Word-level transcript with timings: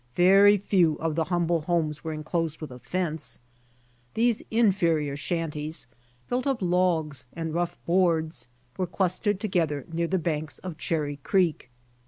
Very 0.15 0.57
few 0.57 0.95
of 0.95 1.13
the 1.13 1.25
humble 1.25 1.61
homes 1.61 2.03
were 2.03 2.11
enclosed 2.11 2.59
with 2.59 2.71
a 2.71 2.79
fence. 2.79 3.39
These 4.15 4.41
inferior 4.49 5.15
shanties, 5.15 5.85
built 6.27 6.47
of 6.47 6.59
logs 6.59 7.27
and 7.33 7.53
rough 7.53 7.77
boards, 7.85 8.47
were 8.79 8.87
clustered 8.87 9.39
together 9.39 9.85
near 9.93 10.07
the 10.07 10.17
banks 10.17 10.57
of 10.57 10.79
Cherry 10.79 11.17
creek. 11.17 11.69